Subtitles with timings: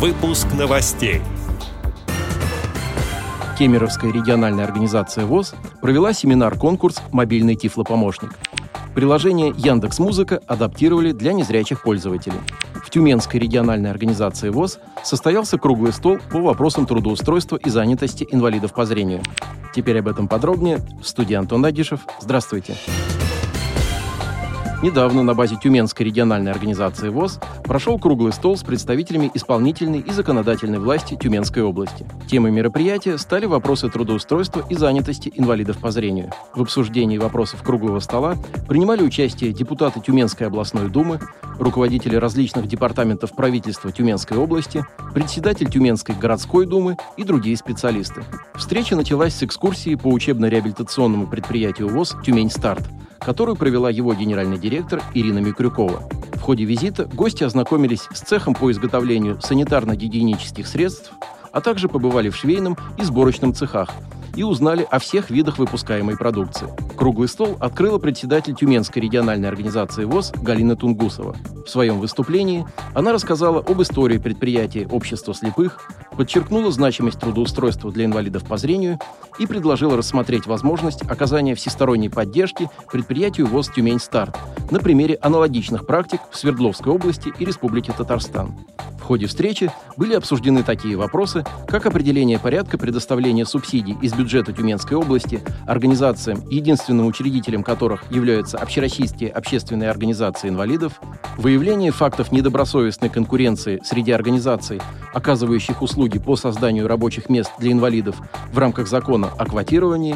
[0.00, 1.20] Выпуск новостей.
[3.58, 8.30] Кемеровская региональная организация ВОЗ провела семинар-конкурс «Мобильный тифлопомощник».
[8.94, 12.40] Приложение Яндекс Музыка адаптировали для незрячих пользователей.
[12.82, 18.86] В Тюменской региональной организации ВОЗ состоялся круглый стол по вопросам трудоустройства и занятости инвалидов по
[18.86, 19.20] зрению.
[19.74, 22.00] Теперь об этом подробнее в студии Антон Агишев.
[22.22, 22.72] Здравствуйте.
[22.72, 23.29] Здравствуйте.
[24.82, 30.78] Недавно на базе Тюменской региональной организации ВОЗ прошел круглый стол с представителями исполнительной и законодательной
[30.78, 32.06] власти Тюменской области.
[32.26, 36.32] Темой мероприятия стали вопросы трудоустройства и занятости инвалидов по зрению.
[36.54, 38.36] В обсуждении вопросов круглого стола
[38.68, 41.20] принимали участие депутаты Тюменской областной думы,
[41.58, 48.24] руководители различных департаментов правительства Тюменской области, председатель Тюменской городской думы и другие специалисты.
[48.54, 52.88] Встреча началась с экскурсии по учебно-реабилитационному предприятию ВОЗ «Тюмень-Старт»,
[53.20, 56.08] которую провела его генеральный директор Ирина Микрюкова.
[56.34, 61.12] В ходе визита гости ознакомились с цехом по изготовлению санитарно-гигиенических средств,
[61.52, 63.90] а также побывали в швейном и сборочном цехах–
[64.36, 66.68] и узнали о всех видах выпускаемой продукции.
[66.96, 71.36] Круглый стол открыла председатель Тюменской региональной организации ВОЗ Галина Тунгусова.
[71.64, 78.44] В своем выступлении она рассказала об истории предприятия «Общество слепых», подчеркнула значимость трудоустройства для инвалидов
[78.44, 78.98] по зрению
[79.38, 84.36] и предложила рассмотреть возможность оказания всесторонней поддержки предприятию ВОЗ «Тюмень Старт»
[84.70, 88.54] на примере аналогичных практик в Свердловской области и Республике Татарстан
[89.10, 95.42] ходе встречи были обсуждены такие вопросы, как определение порядка предоставления субсидий из бюджета Тюменской области
[95.66, 101.00] организациям, единственным учредителем которых являются общероссийские общественные организации инвалидов,
[101.38, 104.80] выявление фактов недобросовестной конкуренции среди организаций,
[105.12, 108.14] оказывающих услуги по созданию рабочих мест для инвалидов
[108.52, 110.14] в рамках закона о квотировании,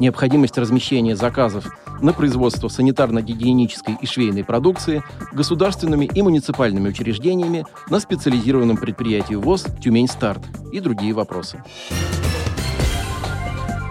[0.00, 1.66] необходимость размещения заказов
[2.00, 10.08] на производство санитарно-гигиенической и швейной продукции государственными и муниципальными учреждениями на специализированном предприятии ВОЗ «Тюмень
[10.08, 10.42] Старт»
[10.72, 11.62] и другие вопросы.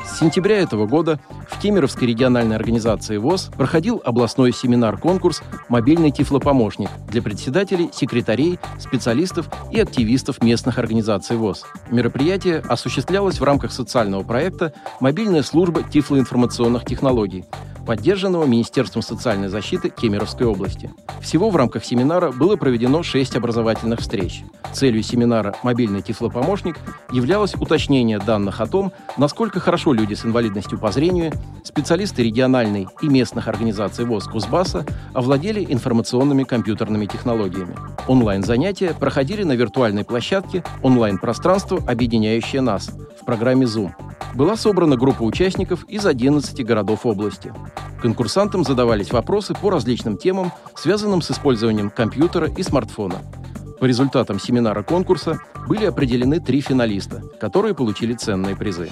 [0.06, 1.20] С сентября этого года
[1.60, 9.78] в Кемеровской региональной организации ВОЗ проходил областной семинар-конкурс «Мобильный тифлопомощник» для председателей, секретарей, специалистов и
[9.78, 11.66] активистов местных организаций ВОЗ.
[11.92, 17.44] Мероприятие осуществлялось в рамках социального проекта «Мобильная служба тифлоинформационных технологий»,
[17.90, 20.92] поддержанного Министерством социальной защиты Кемеровской области.
[21.22, 24.44] Всего в рамках семинара было проведено шесть образовательных встреч.
[24.74, 26.78] Целью семинара «Мобильный тифлопомощник»
[27.12, 31.34] являлось уточнение данных о том, насколько хорошо люди с инвалидностью по зрению,
[31.64, 34.86] специалисты региональной и местных организаций ВОЗ Кузбасса
[35.16, 37.76] овладели информационными компьютерными технологиями.
[38.08, 43.94] Онлайн-занятия проходили на виртуальной площадке «Онлайн-пространство, объединяющее нас» в программе Zoom
[44.36, 47.54] была собрана группа участников из 11 городов области.
[48.02, 53.22] Конкурсантам задавались вопросы по различным темам, связанным с использованием компьютера и смартфона.
[53.80, 58.90] По результатам семинара конкурса были определены три финалиста, которые получили ценные призы.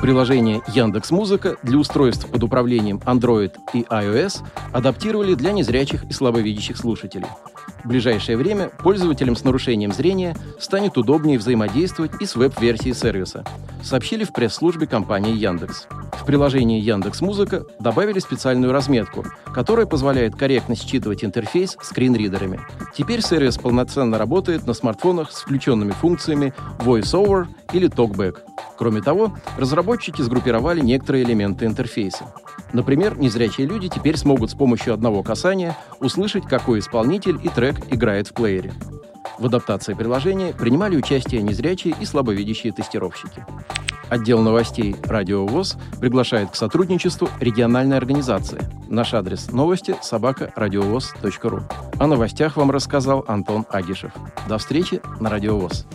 [0.00, 4.42] Приложение Яндекс Музыка для устройств под управлением Android и iOS
[4.72, 7.26] адаптировали для незрячих и слабовидящих слушателей.
[7.84, 13.44] В ближайшее время пользователям с нарушением зрения станет удобнее взаимодействовать и с веб-версией сервиса,
[13.82, 15.86] сообщили в пресс-службе компании Яндекс.
[16.20, 22.60] В приложении Яндекс Музыка добавили специальную разметку, которая позволяет корректно считывать интерфейс скринридерами.
[22.94, 28.36] Теперь сервис полноценно работает на смартфонах с включенными функциями VoiceOver или TalkBack.
[28.76, 32.26] Кроме того, разработчики сгруппировали некоторые элементы интерфейса.
[32.72, 38.28] Например, незрячие люди теперь смогут с помощью одного касания услышать, какой исполнитель и трек играет
[38.28, 38.72] в плеере.
[39.40, 43.44] В адаптации приложения принимали участие незрячие и слабовидящие тестировщики.
[44.10, 48.60] Отдел новостей «Радио ВОЗ» приглашает к сотрудничеству региональной организации.
[48.90, 51.62] Наш адрес новости– собака радиовоз.ру.
[51.98, 54.12] О новостях вам рассказал Антон Агишев.
[54.46, 55.86] До встречи на «Радио ВОЗ».